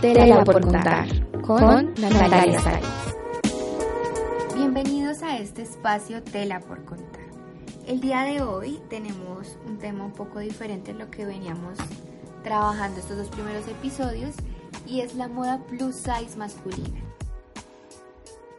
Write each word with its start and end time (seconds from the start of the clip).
Tela 0.00 0.44
por 0.44 0.62
contar 0.62 1.08
con 1.40 1.94
Natalia 1.94 2.60
Sáenz. 2.60 2.86
Bienvenidos 4.54 5.22
a 5.22 5.38
este 5.38 5.62
espacio 5.62 6.22
Tela 6.22 6.60
por 6.60 6.84
contar. 6.84 7.26
El 7.86 8.00
día 8.00 8.22
de 8.22 8.42
hoy 8.42 8.80
tenemos 8.88 9.58
un 9.66 9.78
tema 9.78 10.04
un 10.04 10.12
poco 10.12 10.38
diferente 10.38 10.92
a 10.92 10.94
lo 10.94 11.10
que 11.10 11.24
veníamos 11.24 11.78
trabajando 12.44 13.00
estos 13.00 13.16
dos 13.16 13.28
primeros 13.28 13.66
episodios 13.66 14.34
y 14.86 15.00
es 15.00 15.14
la 15.14 15.26
moda 15.26 15.58
plus 15.66 15.96
size 15.96 16.36
masculina. 16.36 17.00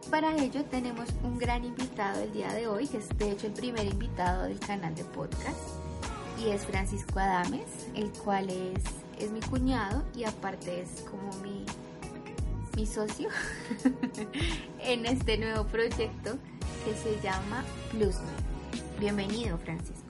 Para 0.09 0.35
ello 0.35 0.65
tenemos 0.65 1.07
un 1.23 1.37
gran 1.37 1.63
invitado 1.63 2.21
el 2.21 2.33
día 2.33 2.51
de 2.53 2.67
hoy, 2.67 2.87
que 2.87 2.97
es 2.97 3.07
de 3.17 3.31
hecho 3.31 3.47
el 3.47 3.53
primer 3.53 3.85
invitado 3.85 4.43
del 4.43 4.59
canal 4.59 4.95
de 4.95 5.05
podcast, 5.05 5.59
y 6.43 6.49
es 6.49 6.65
Francisco 6.65 7.19
Adames, 7.19 7.87
el 7.95 8.09
cual 8.11 8.49
es, 8.49 8.83
es 9.19 9.31
mi 9.31 9.41
cuñado 9.41 10.03
y 10.15 10.23
aparte 10.23 10.81
es 10.81 11.01
como 11.09 11.31
mi, 11.43 11.65
mi 12.75 12.85
socio 12.85 13.27
en 14.79 15.05
este 15.05 15.37
nuevo 15.37 15.65
proyecto 15.65 16.37
que 16.85 16.93
se 16.93 17.21
llama 17.21 17.63
Plusme. 17.91 18.29
Bienvenido, 18.99 19.57
Francisco. 19.57 20.07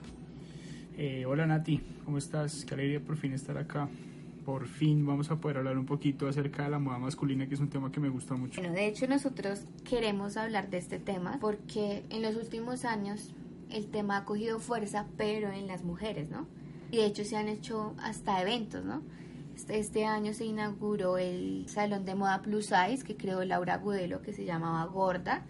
Eh, 0.95 1.25
hola 1.25 1.47
Nati, 1.47 1.81
¿cómo 2.05 2.17
estás? 2.19 2.65
Qué 2.65 2.75
alegría 2.75 2.99
por 2.99 3.17
fin 3.17 3.33
estar 3.33 3.57
acá. 3.57 3.89
Por 4.45 4.67
fin 4.67 5.05
vamos 5.05 5.31
a 5.31 5.37
poder 5.37 5.57
hablar 5.57 5.77
un 5.77 5.85
poquito 5.85 6.27
acerca 6.27 6.63
de 6.63 6.69
la 6.69 6.79
moda 6.79 6.99
masculina, 6.99 7.47
que 7.47 7.55
es 7.55 7.59
un 7.59 7.69
tema 7.69 7.91
que 7.91 7.99
me 7.99 8.09
gusta 8.09 8.35
mucho. 8.35 8.61
Bueno, 8.61 8.75
de 8.75 8.87
hecho 8.87 9.07
nosotros 9.07 9.63
queremos 9.89 10.37
hablar 10.37 10.69
de 10.69 10.77
este 10.77 10.99
tema 10.99 11.37
porque 11.41 12.03
en 12.09 12.21
los 12.21 12.35
últimos 12.35 12.85
años 12.85 13.33
el 13.71 13.87
tema 13.87 14.17
ha 14.17 14.25
cogido 14.25 14.59
fuerza, 14.59 15.07
pero 15.17 15.51
en 15.51 15.67
las 15.67 15.83
mujeres, 15.83 16.29
¿no? 16.29 16.47
Y 16.91 16.97
de 16.97 17.05
hecho 17.05 17.23
se 17.23 17.37
han 17.37 17.47
hecho 17.47 17.93
hasta 17.99 18.41
eventos, 18.41 18.83
¿no? 18.83 19.01
Este, 19.55 19.77
este 19.77 20.05
año 20.05 20.33
se 20.33 20.45
inauguró 20.45 21.17
el 21.17 21.65
Salón 21.67 22.05
de 22.05 22.15
Moda 22.15 22.41
Plus 22.41 22.67
Size 22.67 23.03
que 23.03 23.17
creó 23.17 23.43
Laura 23.43 23.77
Gudelo, 23.77 24.21
que 24.21 24.33
se 24.33 24.45
llamaba 24.45 24.85
Gorda. 24.85 25.43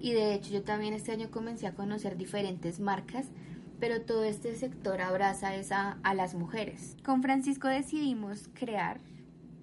Y 0.00 0.12
de 0.12 0.34
hecho 0.34 0.50
yo 0.50 0.62
también 0.62 0.94
este 0.94 1.12
año 1.12 1.30
comencé 1.30 1.66
a 1.66 1.74
conocer 1.74 2.16
diferentes 2.16 2.80
marcas, 2.80 3.26
pero 3.78 4.00
todo 4.02 4.24
este 4.24 4.54
sector 4.56 5.00
abraza 5.00 5.54
esa, 5.54 5.98
a 6.02 6.14
las 6.14 6.34
mujeres. 6.34 6.96
Con 7.04 7.22
Francisco 7.22 7.68
decidimos 7.68 8.48
crear 8.54 9.00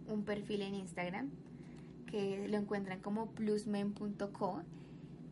un 0.07 0.23
perfil 0.23 0.61
en 0.61 0.75
Instagram 0.75 1.29
que 2.05 2.47
lo 2.47 2.57
encuentran 2.57 2.99
como 3.01 3.27
plusmen.co 3.31 4.61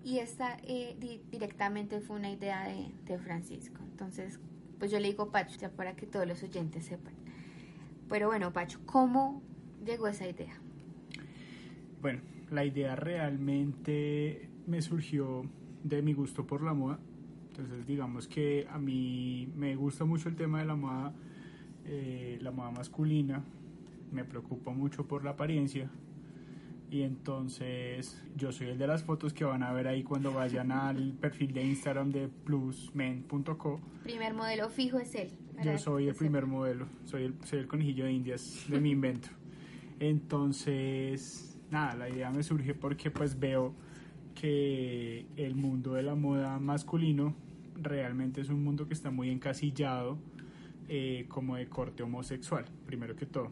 y 0.04 0.20
esta 0.20 0.58
eh, 0.64 0.96
directamente 1.32 2.00
fue 2.02 2.16
una 2.16 2.32
idea 2.32 2.68
de, 2.68 2.92
de, 3.06 3.20
Francisco. 3.20 3.82
Entonces, 3.92 4.40
pues 4.80 4.92
yo 4.92 5.00
le 5.00 5.08
digo 5.08 5.32
Pacho, 5.32 5.58
ya 5.60 5.70
para 5.70 5.96
que 5.96 6.06
todos 6.06 6.28
los 6.28 6.42
oyentes 6.44 6.86
sepan. 6.86 7.14
Pero 8.10 8.28
bueno, 8.28 8.54
Pacho, 8.54 8.80
¿cómo 8.86 9.42
llegó 9.86 10.08
esa 10.08 10.28
idea? 10.28 10.60
Bueno, 12.02 12.22
la 12.52 12.64
idea 12.64 12.96
realmente 12.96 14.50
me 14.66 14.82
surgió 14.82 15.44
de 15.84 16.02
mi 16.02 16.14
gusto 16.14 16.46
por 16.46 16.62
la 16.62 16.74
moda. 16.74 17.00
Entonces, 17.50 17.88
digamos 17.88 18.28
que 18.28 18.68
a 18.70 18.78
mí 18.78 19.52
me 19.56 19.76
gusta 19.76 20.06
mucho 20.06 20.30
el 20.30 20.36
tema 20.36 20.60
de 20.60 20.66
la 20.66 20.76
moda, 20.76 21.14
eh, 21.86 22.38
la 22.42 22.52
moda 22.52 22.72
masculina. 22.72 23.44
Me 24.12 24.24
preocupa 24.24 24.72
mucho 24.72 25.08
por 25.08 25.24
la 25.24 25.32
apariencia, 25.32 25.90
y 26.90 27.02
entonces 27.02 28.22
yo 28.36 28.52
soy 28.52 28.68
el 28.68 28.78
de 28.78 28.88
las 28.88 29.04
fotos 29.04 29.34
que 29.34 29.44
van 29.44 29.64
a 29.64 29.72
ver 29.74 29.88
ahí 29.88 30.04
cuando 30.04 30.32
vayan 30.34 30.72
al 30.72 31.14
perfil 31.14 31.54
de 31.54 31.64
Instagram 31.64 32.12
de 32.12 32.30
plusmen.co. 32.30 33.82
Primer 34.04 34.34
modelo 34.34 34.70
fijo 34.70 35.00
es 35.00 35.14
él. 35.16 35.30
Yo 35.64 35.78
soy 35.78 36.08
el 36.08 36.16
primer 36.16 36.46
modelo, 36.46 36.88
soy 37.06 37.24
el, 37.24 37.36
soy 37.44 37.60
el 37.60 37.68
conejillo 37.68 38.06
de 38.06 38.14
indias 38.14 38.66
de 38.70 38.80
mi 38.80 38.92
invento. 38.92 39.30
Entonces, 40.00 41.60
nada, 41.72 41.96
la 41.96 42.10
idea 42.10 42.30
me 42.30 42.44
surge 42.44 42.74
porque 42.74 43.12
pues 43.12 43.40
veo 43.40 43.74
que 44.36 45.26
el 45.36 45.56
mundo 45.56 45.94
de 45.94 46.04
la 46.04 46.16
moda 46.16 46.60
masculino 46.60 47.36
realmente 47.76 48.42
es 48.42 48.50
un 48.50 48.64
mundo 48.64 48.88
que 48.88 48.94
está 48.94 49.10
muy 49.10 49.30
encasillado 49.30 50.18
eh, 50.88 51.26
como 51.28 51.56
de 51.56 51.68
corte 51.68 52.04
homosexual, 52.04 52.66
primero 52.86 53.16
que 53.16 53.26
todo. 53.26 53.52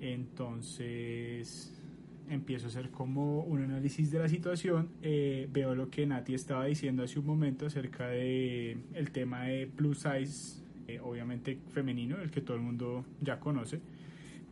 Entonces, 0.00 1.80
empiezo 2.30 2.66
a 2.66 2.68
hacer 2.68 2.90
como 2.90 3.40
un 3.40 3.62
análisis 3.62 4.10
de 4.10 4.20
la 4.20 4.28
situación, 4.28 4.88
eh, 5.02 5.48
veo 5.52 5.74
lo 5.74 5.90
que 5.90 6.06
Nati 6.06 6.34
estaba 6.34 6.64
diciendo 6.64 7.02
hace 7.02 7.18
un 7.18 7.26
momento 7.26 7.66
acerca 7.66 8.08
de 8.08 8.78
el 8.94 9.10
tema 9.10 9.44
de 9.44 9.66
plus 9.66 9.98
size, 9.98 10.62
eh, 10.86 11.00
obviamente 11.02 11.58
femenino, 11.72 12.20
el 12.20 12.30
que 12.30 12.40
todo 12.40 12.56
el 12.56 12.62
mundo 12.62 13.04
ya 13.20 13.40
conoce, 13.40 13.80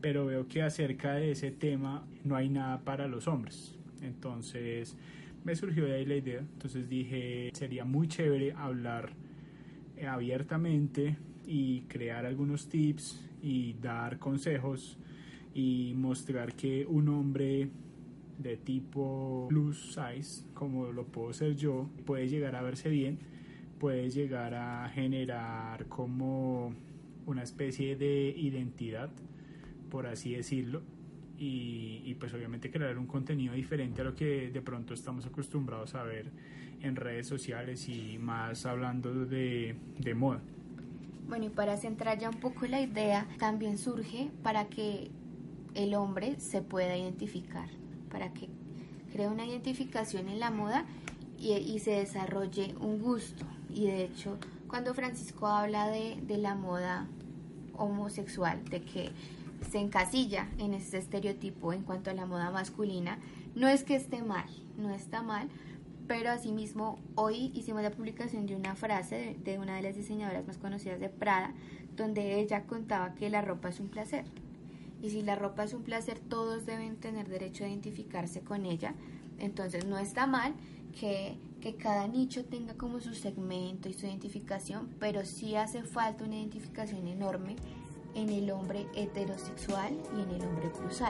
pero 0.01 0.27
veo 0.27 0.49
que 0.49 0.63
acerca 0.63 1.15
de 1.15 1.33
ese 1.33 1.53
tema 1.53 2.05
no 2.25 2.37
hay 2.37 2.49
nada 2.49 2.81
para 2.81 3.07
los 3.07 3.29
hombres. 3.29 3.75
Entonces 4.03 4.97
me 5.45 5.55
surgió 5.55 5.85
de 5.85 5.95
ahí 5.95 6.05
la 6.05 6.17
idea, 6.17 6.41
entonces 6.41 6.89
dije, 6.89 7.51
sería 7.55 7.85
muy 7.85 8.09
chévere 8.09 8.53
hablar 8.53 9.11
eh, 9.97 10.07
abiertamente 10.07 11.17
y 11.47 11.83
crear 11.83 12.27
algunos 12.27 12.69
tips 12.69 13.25
y 13.41 13.75
dar 13.75 14.19
consejos 14.19 14.99
y 15.59 15.93
mostrar 15.97 16.55
que 16.55 16.87
un 16.87 17.09
hombre 17.09 17.69
de 18.39 18.57
tipo 18.57 19.47
plus 19.49 19.93
size, 19.93 20.45
como 20.55 20.93
lo 20.93 21.05
puedo 21.07 21.33
ser 21.33 21.57
yo, 21.57 21.91
puede 22.07 22.29
llegar 22.29 22.55
a 22.55 22.63
verse 22.63 22.89
bien, 22.89 23.19
puede 23.81 24.09
llegar 24.09 24.55
a 24.55 24.89
generar 24.91 25.87
como 25.87 26.73
una 27.27 27.43
especie 27.43 27.97
de 27.97 28.33
identidad, 28.39 29.11
por 29.91 30.07
así 30.07 30.33
decirlo, 30.33 30.81
y, 31.37 32.03
y, 32.05 32.15
pues 32.15 32.33
obviamente 32.35 32.71
crear 32.71 32.97
un 32.97 33.09
contenido 33.09 33.55
diferente 33.55 34.03
a 34.03 34.05
lo 34.05 34.15
que 34.15 34.51
de 34.51 34.63
pronto 34.63 34.95
estamos 34.95 35.27
acostumbrados 35.27 35.97
a 35.97 36.05
ver 36.05 36.31
en 36.83 36.95
redes 36.95 37.27
sociales 37.27 37.89
y 37.89 38.17
más 38.21 38.65
hablando 38.65 39.27
de, 39.27 39.75
de 39.99 40.15
moda. 40.15 40.41
Bueno, 41.29 41.47
y 41.47 41.51
para 41.51 41.77
centrar 41.77 42.17
ya 42.17 42.31
un 42.31 42.39
poco 42.39 42.67
la 42.67 42.81
idea, 42.81 43.27
también 43.39 43.77
surge 43.77 44.31
para 44.45 44.69
que 44.69 45.11
el 45.79 45.95
hombre 45.95 46.41
se 46.41 46.61
pueda 46.61 46.97
identificar, 46.97 47.69
para 48.11 48.33
que 48.33 48.49
cree 49.13 49.29
una 49.29 49.47
identificación 49.47 50.29
en 50.29 50.41
la 50.41 50.51
moda 50.51 50.85
y, 51.39 51.79
se 51.79 51.93
desarrolle 51.93 52.75
un 52.81 53.01
gusto. 53.01 53.47
Y 53.71 53.87
de 53.87 54.03
hecho, 54.03 54.39
cuando 54.67 54.93
Francisco 54.93 55.47
habla 55.47 55.89
de, 55.89 56.21
la 56.37 56.57
moda 56.57 57.07
homosexual, 57.75 58.65
de 58.65 58.83
que 58.83 59.13
se 59.71 59.79
encasilla 59.79 60.49
en 60.59 60.75
este 60.75 60.99
estereotipo 60.99 61.73
en 61.73 61.85
cuanto 61.85 62.11
a 62.11 62.15
la 62.15 62.27
moda 62.27 62.51
masculina, 62.51 63.21
no 63.55 63.69
es 63.69 63.85
que 63.85 63.95
esté 63.95 64.21
mal, 64.21 64.49
no 64.77 64.91
está 64.91 65.23
mal, 65.23 65.49
pero 66.09 66.31
asimismo 66.31 66.99
hoy 67.15 67.53
hicimos 67.55 67.83
la 67.83 67.93
publicación 67.93 68.47
de 68.47 68.57
una 68.57 68.75
frase 68.75 69.37
de, 69.45 69.59
una 69.61 69.77
de 69.77 69.83
las 69.83 69.95
diseñadoras 69.95 70.45
más 70.45 70.59
conocidas 70.59 70.99
de 70.99 71.09
Prada, 71.09 71.53
donde 71.95 72.41
ella 72.41 72.65
contaba 72.65 73.15
que 73.15 73.31
la 73.31 73.43
ropa 73.43 73.69
es 73.69 73.79
un 73.79 73.89
placer, 73.89 74.25
y 75.03 75.11
si 75.11 75.23
la 75.23 75.35
ropa 75.35 75.65
es 75.65 75.75
un 75.75 75.83
placer, 75.83 76.19
todos 76.21 76.67
deben 76.67 76.97
tener 76.97 77.29
derecho 77.29 77.65
a 77.65 77.69
identificarse 77.69 78.41
con 78.41 78.67
ella. 78.67 78.95
Entonces 79.39 79.87
no 79.87 79.99
está 79.99 80.27
mal 80.27 80.55
que, 80.99 81.37
que 81.61 81.77
cada 81.77 82.09
nicho 82.09 82.45
tenga 82.45 82.75
como 82.75 83.01
su 83.01 83.15
segmento 83.15 83.89
y 83.89 83.95
su 83.95 84.07
identificación, 84.07 84.89
pero 84.99 85.25
sí 85.25 85.55
hace 85.55 85.83
falta 85.83 86.25
una 86.25 86.37
identificación 86.37 87.07
enorme 87.07 87.57
en 88.15 88.29
el 88.31 88.51
hombre 88.51 88.87
heterosexual 88.95 89.97
y 90.17 90.23
en 90.23 90.31
el 90.31 90.43
hombre 90.43 90.71
plus. 90.71 91.03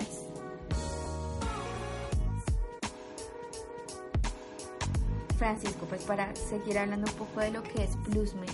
Francisco, 5.38 5.86
pues 5.88 6.02
para 6.02 6.34
seguir 6.34 6.78
hablando 6.78 7.10
un 7.10 7.16
poco 7.16 7.40
de 7.40 7.52
lo 7.52 7.62
que 7.62 7.84
es 7.84 7.96
Plusmen, 8.08 8.50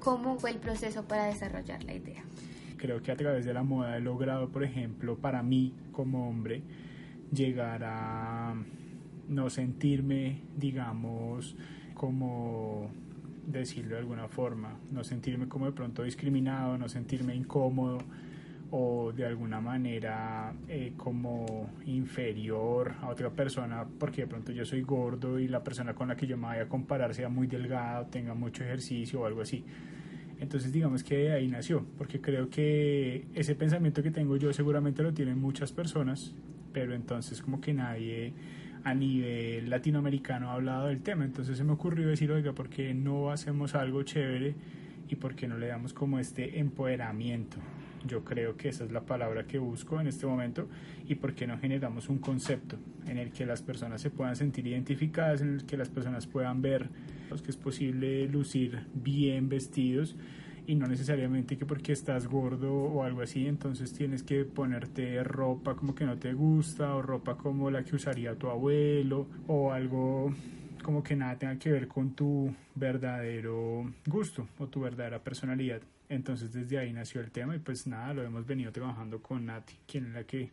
¿cómo 0.00 0.38
fue 0.38 0.50
el 0.50 0.56
proceso 0.56 1.04
para 1.04 1.26
desarrollar 1.26 1.84
la 1.84 1.92
idea? 1.92 2.24
Creo 2.76 3.02
que 3.02 3.12
a 3.12 3.16
través 3.16 3.44
de 3.44 3.54
la 3.54 3.62
moda 3.62 3.96
he 3.96 4.00
logrado, 4.00 4.48
por 4.48 4.64
ejemplo, 4.64 5.16
para 5.16 5.42
mí 5.42 5.72
como 5.92 6.28
hombre, 6.28 6.62
llegar 7.32 7.82
a 7.84 8.54
no 9.28 9.50
sentirme, 9.50 10.40
digamos, 10.56 11.56
como 11.94 12.90
decirlo 13.46 13.94
de 13.94 14.00
alguna 14.00 14.28
forma, 14.28 14.78
no 14.90 15.04
sentirme 15.04 15.48
como 15.48 15.66
de 15.66 15.72
pronto 15.72 16.02
discriminado, 16.02 16.78
no 16.78 16.88
sentirme 16.88 17.34
incómodo 17.34 17.98
o 18.70 19.12
de 19.12 19.26
alguna 19.26 19.60
manera 19.60 20.52
eh, 20.68 20.94
como 20.96 21.70
inferior 21.86 22.94
a 23.02 23.08
otra 23.08 23.30
persona 23.30 23.86
porque 23.98 24.22
de 24.22 24.26
pronto 24.26 24.52
yo 24.52 24.64
soy 24.64 24.82
gordo 24.82 25.38
y 25.38 25.46
la 25.48 25.62
persona 25.62 25.94
con 25.94 26.08
la 26.08 26.16
que 26.16 26.26
yo 26.26 26.36
me 26.36 26.46
vaya 26.46 26.62
a 26.62 26.68
comparar 26.68 27.14
sea 27.14 27.28
muy 27.28 27.46
delgada, 27.46 28.08
tenga 28.10 28.34
mucho 28.34 28.64
ejercicio 28.64 29.20
o 29.20 29.26
algo 29.26 29.42
así. 29.42 29.64
Entonces 30.40 30.72
digamos 30.72 31.02
que 31.04 31.32
ahí 31.32 31.48
nació, 31.48 31.86
porque 31.96 32.20
creo 32.20 32.50
que 32.50 33.26
ese 33.34 33.54
pensamiento 33.54 34.02
que 34.02 34.10
tengo 34.10 34.36
yo 34.36 34.52
seguramente 34.52 35.02
lo 35.02 35.12
tienen 35.12 35.38
muchas 35.40 35.72
personas, 35.72 36.34
pero 36.72 36.94
entonces 36.94 37.40
como 37.40 37.60
que 37.60 37.72
nadie 37.72 38.32
a 38.84 38.94
nivel 38.94 39.70
latinoamericano 39.70 40.50
ha 40.50 40.54
hablado 40.54 40.86
del 40.88 41.02
tema. 41.02 41.24
Entonces 41.24 41.56
se 41.56 41.64
me 41.64 41.72
ocurrió 41.72 42.06
decir, 42.06 42.30
oiga, 42.30 42.52
¿por 42.52 42.68
qué 42.68 42.94
no 42.94 43.30
hacemos 43.30 43.74
algo 43.74 44.02
chévere 44.02 44.54
y 45.08 45.16
por 45.16 45.34
qué 45.34 45.48
no 45.48 45.58
le 45.58 45.66
damos 45.66 45.92
como 45.92 46.18
este 46.18 46.58
empoderamiento 46.58 47.58
Yo 48.06 48.24
creo 48.24 48.56
que 48.56 48.68
esa 48.68 48.84
es 48.84 48.92
la 48.92 49.02
palabra 49.02 49.44
que 49.44 49.58
busco 49.58 50.00
en 50.00 50.06
este 50.06 50.26
momento 50.26 50.68
y 51.08 51.14
por 51.14 51.34
qué 51.34 51.46
no 51.46 51.58
generamos 51.58 52.08
un 52.08 52.18
concepto 52.18 52.76
en 53.06 53.18
el 53.18 53.30
que 53.32 53.46
las 53.46 53.62
personas 53.62 54.00
se 54.00 54.10
puedan 54.10 54.36
sentir 54.36 54.66
identificadas, 54.66 55.40
en 55.40 55.54
el 55.54 55.64
que 55.64 55.76
las 55.76 55.88
personas 55.88 56.26
puedan 56.26 56.60
ver 56.62 56.88
que 57.42 57.50
es 57.50 57.56
posible 57.56 58.26
lucir 58.28 58.86
bien 58.94 59.48
vestidos 59.48 60.16
y 60.66 60.76
no 60.76 60.86
necesariamente 60.86 61.58
que 61.58 61.66
porque 61.66 61.92
estás 61.92 62.26
gordo 62.26 62.72
o 62.72 63.02
algo 63.02 63.22
así, 63.22 63.46
entonces 63.46 63.92
tienes 63.92 64.22
que 64.22 64.44
ponerte 64.44 65.22
ropa 65.22 65.76
como 65.76 65.94
que 65.94 66.04
no 66.04 66.16
te 66.16 66.32
gusta 66.32 66.94
o 66.94 67.02
ropa 67.02 67.36
como 67.36 67.70
la 67.70 67.84
que 67.84 67.96
usaría 67.96 68.36
tu 68.36 68.48
abuelo 68.48 69.26
o 69.46 69.72
algo 69.72 70.32
como 70.82 71.02
que 71.02 71.16
nada 71.16 71.38
tenga 71.38 71.58
que 71.58 71.72
ver 71.72 71.88
con 71.88 72.14
tu 72.14 72.54
verdadero 72.74 73.90
gusto 74.06 74.48
o 74.58 74.66
tu 74.66 74.80
verdadera 74.80 75.22
personalidad. 75.22 75.80
Entonces 76.08 76.52
desde 76.52 76.78
ahí 76.78 76.92
nació 76.92 77.20
el 77.20 77.30
tema 77.30 77.56
y 77.56 77.58
pues 77.58 77.86
nada, 77.86 78.14
lo 78.14 78.22
hemos 78.22 78.46
venido 78.46 78.70
trabajando 78.72 79.22
con 79.22 79.46
Nati, 79.46 79.74
quien 79.86 80.06
es 80.06 80.12
la 80.12 80.24
que 80.24 80.50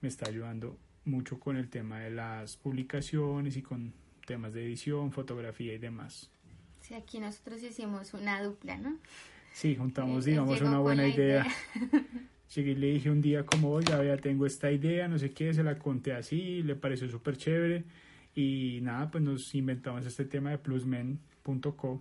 me 0.00 0.08
está 0.08 0.28
ayudando 0.28 0.76
mucho 1.04 1.40
con 1.40 1.56
el 1.56 1.68
tema 1.68 2.00
de 2.00 2.10
las 2.10 2.56
publicaciones 2.56 3.56
y 3.56 3.62
con 3.62 3.92
temas 4.30 4.54
de 4.54 4.64
edición, 4.64 5.10
fotografía 5.10 5.74
y 5.74 5.78
demás. 5.78 6.30
Sí, 6.82 6.94
aquí 6.94 7.18
nosotros 7.18 7.60
hicimos 7.64 8.14
una 8.14 8.40
dupla, 8.40 8.76
¿no? 8.76 8.96
Sí, 9.52 9.74
juntamos, 9.74 10.24
digamos, 10.24 10.60
una 10.60 10.78
buena 10.78 11.08
idea. 11.08 11.44
Llegué 12.54 12.70
y 12.70 12.74
le 12.76 12.86
dije 12.92 13.10
un 13.10 13.20
día 13.20 13.44
como, 13.44 13.72
oiga, 13.72 14.04
ya 14.04 14.16
tengo 14.18 14.46
esta 14.46 14.70
idea, 14.70 15.08
no 15.08 15.18
sé 15.18 15.32
qué, 15.32 15.52
se 15.52 15.64
la 15.64 15.80
conté 15.80 16.12
así, 16.12 16.62
le 16.62 16.76
pareció 16.76 17.08
súper 17.08 17.36
chévere. 17.38 17.82
Y 18.32 18.78
nada, 18.82 19.10
pues 19.10 19.24
nos 19.24 19.52
inventamos 19.56 20.06
este 20.06 20.24
tema 20.24 20.50
de 20.50 20.58
plusmen.co. 20.58 22.00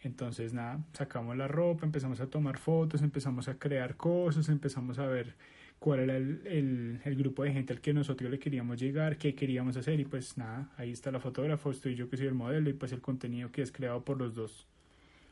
Entonces, 0.00 0.54
nada, 0.54 0.82
sacamos 0.94 1.36
la 1.36 1.46
ropa, 1.46 1.84
empezamos 1.84 2.20
a 2.20 2.28
tomar 2.28 2.56
fotos, 2.56 3.02
empezamos 3.02 3.48
a 3.48 3.58
crear 3.58 3.98
cosas, 3.98 4.48
empezamos 4.48 4.98
a 4.98 5.06
ver 5.06 5.34
cuál 5.78 6.00
era 6.00 6.16
el, 6.16 7.00
el, 7.04 7.16
grupo 7.16 7.44
de 7.44 7.52
gente 7.52 7.72
al 7.72 7.80
que 7.80 7.92
nosotros 7.92 8.30
le 8.30 8.38
queríamos 8.38 8.78
llegar, 8.78 9.16
qué 9.16 9.34
queríamos 9.34 9.76
hacer 9.76 10.00
y 10.00 10.04
pues 10.04 10.36
nada, 10.36 10.70
ahí 10.76 10.92
está 10.92 11.10
la 11.10 11.20
fotógrafa, 11.20 11.70
estoy 11.70 11.94
yo 11.94 12.10
que 12.10 12.16
soy 12.16 12.26
el 12.26 12.34
modelo 12.34 12.68
y 12.70 12.72
pues 12.72 12.92
el 12.92 13.00
contenido 13.00 13.52
que 13.52 13.62
es 13.62 13.72
creado 13.72 14.04
por 14.04 14.18
los 14.18 14.34
dos. 14.34 14.66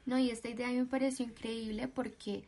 No, 0.04 0.19
y 0.19 0.31
esta 0.31 0.48
idea 0.48 0.70
me 0.70 0.87
pareció 0.87 1.26
increíble 1.26 1.88
porque 1.88 2.44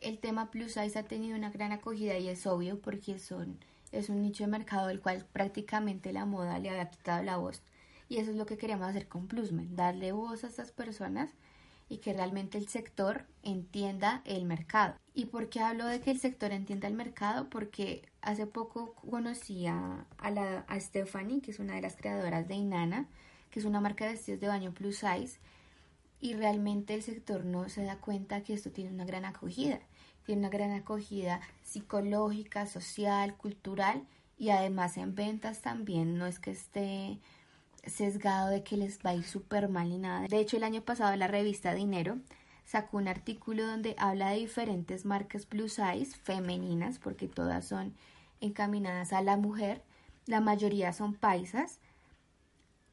el 0.00 0.18
tema 0.18 0.50
plus 0.50 0.72
size 0.72 0.98
ha 0.98 1.04
tenido 1.04 1.36
una 1.36 1.50
gran 1.50 1.72
acogida 1.72 2.18
y 2.18 2.28
es 2.28 2.46
obvio 2.46 2.78
porque 2.80 3.18
son 3.18 3.58
es 3.92 4.08
un 4.08 4.22
nicho 4.22 4.44
de 4.44 4.50
mercado 4.50 4.86
del 4.86 5.00
cual 5.00 5.26
prácticamente 5.32 6.12
la 6.12 6.24
moda 6.24 6.58
le 6.58 6.70
había 6.70 6.90
quitado 6.90 7.22
la 7.22 7.36
voz. 7.36 7.62
Y 8.08 8.18
eso 8.18 8.30
es 8.30 8.36
lo 8.36 8.46
que 8.46 8.56
queremos 8.56 8.88
hacer 8.88 9.08
con 9.08 9.26
Plusmen, 9.26 9.76
darle 9.76 10.12
voz 10.12 10.44
a 10.44 10.48
estas 10.48 10.72
personas 10.72 11.30
y 11.90 11.98
que 11.98 12.12
realmente 12.14 12.56
el 12.56 12.68
sector 12.68 13.26
entienda 13.42 14.22
el 14.24 14.44
mercado. 14.44 14.94
¿Y 15.12 15.26
por 15.26 15.48
qué 15.48 15.60
hablo 15.60 15.86
de 15.86 16.00
que 16.00 16.12
el 16.12 16.20
sector 16.20 16.52
entienda 16.52 16.86
el 16.86 16.94
mercado? 16.94 17.50
Porque 17.50 18.08
hace 18.22 18.46
poco 18.46 18.94
conocí 18.94 19.66
a, 19.66 20.06
la, 20.22 20.64
a 20.68 20.80
Stephanie, 20.80 21.42
que 21.42 21.50
es 21.50 21.58
una 21.58 21.74
de 21.74 21.82
las 21.82 21.96
creadoras 21.96 22.46
de 22.46 22.54
Inana, 22.54 23.08
que 23.50 23.58
es 23.58 23.66
una 23.66 23.80
marca 23.80 24.04
de 24.04 24.12
vestidos 24.12 24.40
de 24.40 24.46
baño 24.46 24.72
plus 24.72 24.98
size, 24.98 25.40
y 26.20 26.34
realmente 26.34 26.94
el 26.94 27.02
sector 27.02 27.44
no 27.44 27.68
se 27.68 27.82
da 27.82 27.96
cuenta 27.96 28.44
que 28.44 28.54
esto 28.54 28.70
tiene 28.70 28.92
una 28.92 29.04
gran 29.04 29.24
acogida. 29.24 29.80
Tiene 30.26 30.42
una 30.42 30.48
gran 30.48 30.70
acogida 30.70 31.40
psicológica, 31.64 32.66
social, 32.66 33.34
cultural 33.36 34.06
y 34.38 34.50
además 34.50 34.96
en 34.96 35.16
ventas 35.16 35.60
también. 35.60 36.18
No 36.18 36.26
es 36.26 36.38
que 36.38 36.52
esté 36.52 37.18
sesgado 37.86 38.48
de 38.48 38.62
que 38.62 38.76
les 38.76 38.98
va 38.98 39.10
a 39.10 39.14
ir 39.14 39.24
súper 39.24 39.68
mal 39.68 39.88
ni 39.88 39.98
nada. 39.98 40.26
De 40.28 40.38
hecho, 40.38 40.56
el 40.56 40.64
año 40.64 40.82
pasado 40.82 41.14
la 41.16 41.26
revista 41.26 41.74
Dinero 41.74 42.18
sacó 42.64 42.98
un 42.98 43.08
artículo 43.08 43.66
donde 43.66 43.94
habla 43.98 44.30
de 44.30 44.38
diferentes 44.38 45.04
marcas 45.04 45.46
plus 45.46 45.74
size 45.74 46.16
femeninas, 46.22 46.98
porque 46.98 47.28
todas 47.28 47.66
son 47.66 47.94
encaminadas 48.40 49.12
a 49.12 49.22
la 49.22 49.36
mujer. 49.36 49.82
La 50.26 50.40
mayoría 50.40 50.92
son 50.92 51.14
paisas 51.14 51.80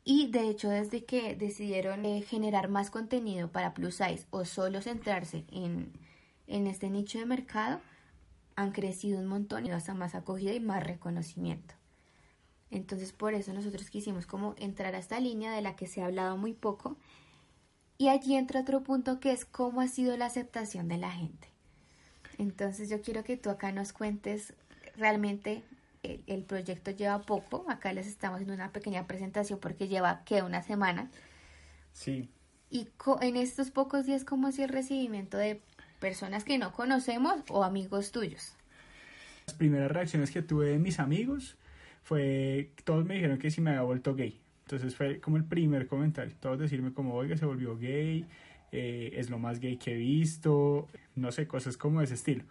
y 0.10 0.28
de 0.28 0.48
hecho, 0.48 0.70
desde 0.70 1.04
que 1.04 1.36
decidieron 1.36 2.06
eh, 2.06 2.22
generar 2.22 2.70
más 2.70 2.90
contenido 2.90 3.52
para 3.52 3.74
plus 3.74 3.96
size 3.96 4.26
o 4.30 4.46
solo 4.46 4.82
centrarse 4.82 5.44
en, 5.52 5.92
en 6.48 6.66
este 6.66 6.90
nicho 6.90 7.20
de 7.20 7.26
mercado, 7.26 7.82
han 8.56 8.72
crecido 8.72 9.20
un 9.20 9.28
montón 9.28 9.66
y 9.66 9.72
hasta 9.72 9.94
más 9.94 10.16
acogida 10.16 10.54
y 10.54 10.62
más 10.62 10.82
reconocimiento. 10.82 11.76
Entonces, 12.70 13.14
por 13.14 13.34
eso 13.34 13.54
nosotros 13.54 13.90
quisimos 13.90 14.26
como 14.26 14.56
entrar 14.58 14.94
a 14.96 15.00
esta 15.00 15.20
línea 15.20 15.52
de 15.52 15.62
la 15.62 15.76
que 15.76 15.88
se 15.88 16.02
ha 16.02 16.06
hablado 16.06 16.38
muy 16.38 16.54
poco. 16.54 16.98
Y 17.98 18.10
allí 18.10 18.36
entra 18.36 18.62
otro 18.62 18.84
punto 18.84 19.20
que 19.20 19.32
es 19.32 19.46
cómo 19.46 19.82
ha 19.82 19.88
sido 19.88 20.16
la 20.18 20.26
aceptación 20.26 20.88
de 20.88 20.98
la 20.98 21.12
gente. 21.12 21.48
Entonces, 22.38 22.90
yo 22.90 23.02
quiero 23.02 23.24
que 23.24 23.38
tú 23.38 23.50
acá 23.50 23.72
nos 23.72 23.94
cuentes 23.94 24.54
realmente 24.96 25.64
el, 26.04 26.44
proyecto 26.44 26.92
lleva 26.92 27.22
poco, 27.22 27.66
acá 27.68 27.92
les 27.94 28.08
estamos 28.08 28.36
haciendo 28.36 28.54
una 28.54 28.72
pequeña 28.72 29.08
presentación 29.08 29.60
porque 29.60 29.88
lleva 29.88 30.24
que 30.24 30.42
una 30.42 30.64
semana. 30.64 31.10
Sí. 31.94 32.30
Y 32.70 32.90
en 33.22 33.38
estos 33.38 33.72
pocos 33.72 34.06
días, 34.06 34.24
¿cómo 34.24 34.48
ha 34.48 34.52
sido 34.52 34.66
el 34.66 34.74
recibimiento 34.74 35.38
de 35.38 35.62
personas 36.00 36.44
que 36.44 36.58
no 36.58 36.74
conocemos 36.74 37.42
o 37.50 37.64
amigos 37.64 38.12
tuyos? 38.12 38.54
Las 39.48 39.56
primeras 39.56 39.92
reacciones 39.92 40.32
que 40.32 40.42
tuve 40.42 40.68
de 40.68 40.78
mis 40.78 41.00
amigos 41.00 41.58
fue, 42.08 42.72
todos 42.86 43.06
me 43.06 43.16
dijeron 43.16 43.38
que 43.38 43.52
si 43.52 43.60
me 43.60 43.72
había 43.72 43.82
vuelto 43.82 44.16
gay. 44.16 44.40
Entonces 44.64 44.96
fue 44.96 45.20
como 45.20 45.38
el 45.38 45.46
primer 45.46 45.88
comentario, 45.88 46.34
todos 46.40 46.60
decirme 46.60 46.94
como, 46.94 47.14
oiga, 47.14 47.36
se 47.38 47.46
volvió 47.46 47.78
gay, 47.78 48.26
eh, 48.72 49.12
es 49.16 49.30
lo 49.30 49.40
más 49.40 49.60
gay 49.60 49.78
que 49.78 49.94
he 49.94 49.98
visto, 49.98 50.88
no 51.16 51.32
sé, 51.32 51.48
cosas 51.48 51.78
como 51.78 52.00
de 52.00 52.06
ese 52.06 52.16
estilo 52.16 52.44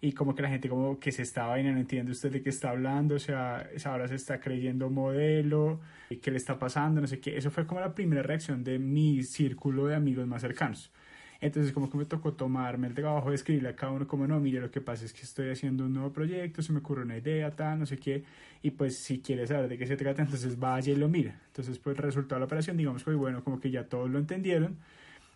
y 0.00 0.12
como 0.12 0.34
que 0.34 0.42
la 0.42 0.48
gente 0.48 0.68
como 0.68 1.00
que 1.00 1.10
se 1.10 1.22
estaba 1.22 1.58
y 1.58 1.64
no 1.64 1.70
entiende 1.70 2.12
usted 2.12 2.30
de 2.30 2.42
qué 2.42 2.50
está 2.50 2.70
hablando, 2.70 3.16
o 3.16 3.18
sea, 3.18 3.68
ahora 3.84 4.06
se 4.06 4.14
está 4.14 4.40
creyendo 4.40 4.90
modelo, 4.90 5.80
qué 6.22 6.30
le 6.30 6.36
está 6.36 6.58
pasando, 6.58 7.00
no 7.00 7.06
sé 7.06 7.18
qué. 7.18 7.36
Eso 7.36 7.50
fue 7.50 7.66
como 7.66 7.80
la 7.80 7.94
primera 7.94 8.22
reacción 8.22 8.62
de 8.62 8.78
mi 8.78 9.22
círculo 9.24 9.86
de 9.86 9.96
amigos 9.96 10.26
más 10.26 10.42
cercanos. 10.42 10.92
Entonces 11.40 11.72
como 11.72 11.88
que 11.88 11.96
me 11.96 12.04
tocó 12.04 12.32
tomarme 12.32 12.88
el 12.88 12.94
trabajo 12.94 13.28
de 13.30 13.36
escribirle 13.36 13.68
a 13.68 13.76
cada 13.76 13.92
uno 13.92 14.08
como 14.08 14.26
no, 14.26 14.40
mire, 14.40 14.60
lo 14.60 14.70
que 14.70 14.80
pasa 14.80 15.04
es 15.04 15.12
que 15.12 15.22
estoy 15.22 15.50
haciendo 15.50 15.84
un 15.84 15.94
nuevo 15.94 16.12
proyecto, 16.12 16.62
se 16.62 16.72
me 16.72 16.80
ocurre 16.80 17.02
una 17.02 17.16
idea, 17.16 17.50
tal, 17.52 17.78
no 17.78 17.86
sé 17.86 17.98
qué, 17.98 18.24
y 18.62 18.72
pues 18.72 18.98
si 18.98 19.20
quiere 19.20 19.46
saber 19.46 19.68
de 19.68 19.78
qué 19.78 19.86
se 19.86 19.96
trata, 19.96 20.22
entonces 20.22 20.58
vaya 20.58 20.92
y 20.92 20.96
lo 20.96 21.08
mira. 21.08 21.40
Entonces 21.46 21.78
pues 21.78 21.96
resultado 21.96 22.36
de 22.36 22.40
la 22.40 22.46
operación, 22.46 22.76
digamos 22.76 23.04
que 23.04 23.12
bueno, 23.12 23.44
como 23.44 23.60
que 23.60 23.70
ya 23.70 23.84
todos 23.84 24.10
lo 24.10 24.18
entendieron, 24.18 24.78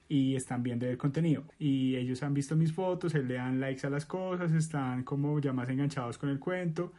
y 0.09 0.37
están 0.37 0.63
viendo 0.63 0.87
el 0.87 0.99
contenido. 0.99 1.45
Y 1.59 1.97
ellos 1.97 2.23
han 2.23 2.35
visto 2.35 2.55
mis 2.55 2.73
fotos, 2.73 3.15
le 3.15 3.35
dan 3.35 3.61
likes 3.61 3.87
a 3.87 3.91
las 3.91 4.05
cosas, 4.05 4.53
están 4.53 5.05
como 5.05 5.39
ya 5.41 5.55
más 5.55 5.71
enganchados 5.71 6.19
con 6.19 6.29
el 6.29 6.39
cuento, 6.39 6.93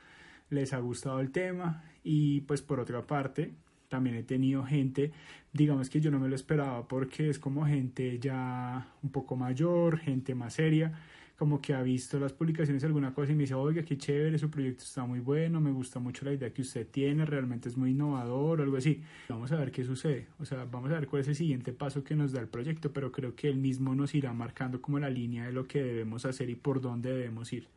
les 0.50 0.74
ha 0.74 0.79
gustado 0.79 1.19
el 1.19 1.31
tema 1.31 1.83
y 2.03 2.41
pues 2.41 2.63
por 2.63 2.79
otra 2.79 3.05
parte 3.05 3.53
también 3.93 4.15
he 4.15 4.23
tenido 4.23 4.63
gente, 4.63 5.12
digamos 5.51 5.88
que 5.88 6.01
yo 6.01 6.09
no 6.09 6.19
me 6.19 6.27
lo 6.27 6.33
esperaba 6.33 6.88
porque 6.88 7.29
es 7.29 7.38
como 7.38 7.63
gente 7.63 8.17
ya 8.17 8.88
un 9.03 9.12
poco 9.12 9.35
mayor, 9.35 10.00
gente 10.00 10.33
más 10.33 10.55
seria, 10.55 11.00
como 11.38 11.62
que 11.62 11.75
ha 11.75 11.83
visto 11.83 12.19
las 12.19 12.33
publicaciones 12.33 12.83
alguna 12.83 13.13
cosa 13.13 13.33
y 13.33 13.35
me 13.35 13.43
dice, 13.43 13.53
oiga, 13.53 13.83
qué 13.83 13.95
chévere, 13.95 14.39
su 14.39 14.50
proyecto 14.50 14.83
está 14.83 15.05
muy 15.05 15.19
bueno, 15.19 15.62
me 15.62 15.71
gusta 15.71 16.00
mucho 16.00 16.25
la 16.25 16.33
idea 16.33 16.51
que 16.51 16.63
usted 16.63 16.88
tiene, 16.88 17.23
realmente 17.23 17.69
es 17.69 17.77
muy 17.77 17.91
innovador 17.91 18.62
o 18.62 18.63
algo 18.63 18.77
así. 18.77 19.03
Vamos 19.29 19.51
a 19.51 19.57
ver 19.57 19.71
qué 19.71 19.83
sucede, 19.83 20.25
o 20.39 20.45
sea, 20.45 20.65
vamos 20.65 20.89
a 20.89 20.95
ver 20.95 21.07
cuál 21.07 21.21
es 21.21 21.27
el 21.27 21.35
siguiente 21.35 21.71
paso 21.71 22.03
que 22.03 22.15
nos 22.15 22.31
da 22.31 22.41
el 22.41 22.47
proyecto, 22.47 22.91
pero 22.91 23.12
creo 23.12 23.35
que 23.35 23.47
él 23.47 23.57
mismo 23.57 23.93
nos 23.93 24.15
irá 24.15 24.33
marcando 24.33 24.81
como 24.81 24.97
la 24.97 25.12
línea 25.12 25.45
de 25.45 25.51
lo 25.51 25.67
que 25.67 25.83
debemos 25.83 26.25
hacer 26.25 26.50
y 26.50 26.55
por 26.55 26.81
dónde 26.81 27.12
debemos 27.12 27.53
ir 27.53 27.67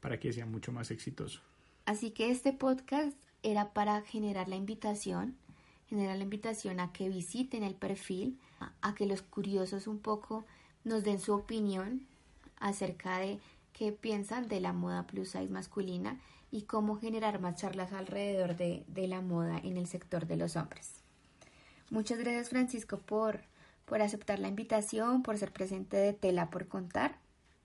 para 0.00 0.20
que 0.20 0.34
sea 0.34 0.44
mucho 0.44 0.70
más 0.70 0.90
exitoso. 0.90 1.40
Así 1.86 2.10
que 2.10 2.30
este 2.30 2.52
podcast 2.52 3.16
era 3.42 3.72
para 3.72 4.02
generar 4.02 4.48
la 4.48 4.56
invitación, 4.56 5.34
generar 5.92 6.16
la 6.16 6.24
invitación 6.24 6.80
a 6.80 6.90
que 6.90 7.10
visiten 7.10 7.62
el 7.62 7.74
perfil, 7.74 8.38
a 8.80 8.94
que 8.94 9.04
los 9.04 9.20
curiosos 9.20 9.86
un 9.86 9.98
poco 9.98 10.46
nos 10.84 11.04
den 11.04 11.20
su 11.20 11.34
opinión 11.34 12.06
acerca 12.56 13.18
de 13.18 13.38
qué 13.74 13.92
piensan 13.92 14.48
de 14.48 14.60
la 14.60 14.72
moda 14.72 15.06
plus 15.06 15.28
size 15.28 15.50
masculina 15.50 16.18
y 16.50 16.62
cómo 16.62 16.96
generar 16.96 17.42
más 17.42 17.56
charlas 17.56 17.92
alrededor 17.92 18.56
de, 18.56 18.84
de 18.86 19.06
la 19.06 19.20
moda 19.20 19.58
en 19.58 19.76
el 19.76 19.86
sector 19.86 20.26
de 20.26 20.38
los 20.38 20.56
hombres. 20.56 21.02
Muchas 21.90 22.18
gracias 22.18 22.48
Francisco 22.48 22.96
por, 22.96 23.42
por 23.84 24.00
aceptar 24.00 24.38
la 24.38 24.48
invitación, 24.48 25.22
por 25.22 25.36
ser 25.36 25.52
presente 25.52 25.98
de 25.98 26.14
Tela 26.14 26.48
por 26.48 26.68
Contar. 26.68 27.18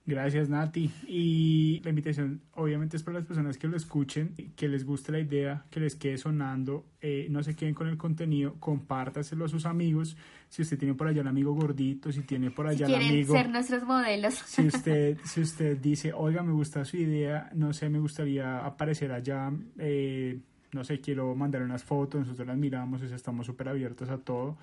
Gracias 0.08 0.48
Nati. 0.48 0.90
Y 1.06 1.82
la 1.84 1.90
invitación 1.90 2.40
obviamente 2.54 2.96
es 2.96 3.02
para 3.02 3.18
las 3.18 3.26
personas 3.26 3.58
que 3.58 3.68
lo 3.68 3.76
escuchen, 3.76 4.32
que 4.56 4.66
les 4.66 4.86
guste 4.86 5.12
la 5.12 5.18
idea, 5.18 5.66
que 5.70 5.80
les 5.80 5.96
quede 5.96 6.16
sonando, 6.16 6.86
eh, 7.02 7.26
no 7.28 7.42
se 7.42 7.54
queden 7.54 7.74
con 7.74 7.88
el 7.88 7.98
contenido, 7.98 8.54
compártaselo 8.58 9.44
a 9.44 9.48
sus 9.50 9.66
amigos. 9.66 10.16
Si 10.48 10.62
usted 10.62 10.78
tiene 10.78 10.94
por 10.94 11.08
allá 11.08 11.20
un 11.20 11.28
amigo 11.28 11.52
gordito, 11.52 12.10
si 12.10 12.22
tiene 12.22 12.50
por 12.50 12.66
allá 12.66 12.86
si 12.86 12.94
un 12.94 13.02
amigo... 13.02 13.34
ser 13.34 13.50
nuestros 13.50 13.82
modelos. 13.82 14.32
Si 14.46 14.62
usted, 14.66 15.18
si 15.24 15.42
usted 15.42 15.76
dice, 15.76 16.14
oiga, 16.14 16.42
me 16.42 16.52
gusta 16.52 16.86
su 16.86 16.96
idea, 16.96 17.50
no 17.54 17.74
sé, 17.74 17.90
me 17.90 17.98
gustaría 17.98 18.64
aparecer 18.64 19.12
allá, 19.12 19.52
eh, 19.76 20.38
no 20.72 20.84
sé, 20.84 21.02
quiero 21.02 21.34
mandar 21.34 21.60
unas 21.60 21.84
fotos, 21.84 22.22
nosotros 22.22 22.46
las 22.46 22.56
miramos, 22.56 23.02
estamos 23.02 23.44
súper 23.44 23.68
abiertos 23.68 24.08
a 24.08 24.16
todo 24.16 24.56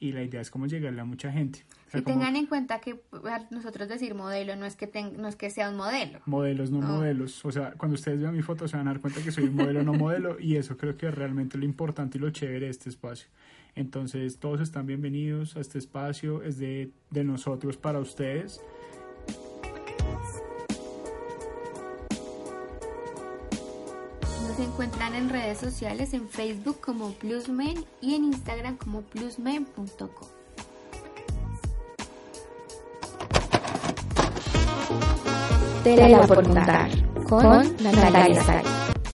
y 0.00 0.12
la 0.12 0.22
idea 0.22 0.40
es 0.40 0.50
como 0.50 0.66
llegarle 0.66 1.02
a 1.02 1.04
mucha 1.04 1.30
gente. 1.30 1.64
O 1.86 1.90
sea, 1.90 2.02
tengan 2.02 2.34
en 2.34 2.46
cuenta 2.46 2.80
que 2.80 3.02
nosotros 3.50 3.86
decir 3.86 4.14
modelo 4.14 4.56
no 4.56 4.64
es 4.64 4.74
que 4.74 4.90
no 5.16 5.28
es 5.28 5.36
que 5.36 5.50
sea 5.50 5.68
un 5.68 5.76
modelo. 5.76 6.20
Modelos, 6.24 6.70
no, 6.70 6.80
modelos. 6.80 7.44
O 7.44 7.52
sea, 7.52 7.72
cuando 7.72 7.96
ustedes 7.96 8.18
vean 8.18 8.34
mi 8.34 8.42
foto 8.42 8.66
se 8.66 8.78
van 8.78 8.88
a 8.88 8.92
dar 8.92 9.02
cuenta 9.02 9.22
que 9.22 9.30
soy 9.30 9.44
un 9.44 9.56
modelo, 9.56 9.82
no 9.82 9.92
modelo, 9.92 10.40
y 10.40 10.56
eso 10.56 10.78
creo 10.78 10.96
que 10.96 11.08
es 11.08 11.14
realmente 11.14 11.58
lo 11.58 11.66
importante 11.66 12.16
y 12.16 12.20
lo 12.20 12.30
chévere 12.30 12.66
de 12.66 12.70
este 12.70 12.88
espacio. 12.88 13.28
Entonces, 13.74 14.38
todos 14.38 14.62
están 14.62 14.86
bienvenidos 14.86 15.56
a 15.56 15.60
este 15.60 15.78
espacio, 15.78 16.42
es 16.42 16.58
de, 16.58 16.90
de 17.10 17.22
nosotros 17.22 17.76
para 17.76 18.00
ustedes. 18.00 18.60
Nos 24.60 24.68
encuentran 24.68 25.14
en 25.14 25.30
redes 25.30 25.56
sociales, 25.56 26.12
en 26.12 26.28
Facebook 26.28 26.80
como 26.82 27.12
Plusmen 27.12 27.82
y 28.02 28.14
en 28.14 28.24
Instagram 28.24 28.76
como 28.76 29.00
plusmen.com. 29.00 30.08
Tela 35.82 36.26
por 36.26 36.44
contar 36.44 36.90
con 37.26 37.74
Natalia 37.82 38.44
Sari. 38.44 38.79